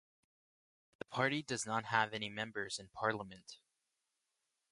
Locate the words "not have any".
1.67-2.27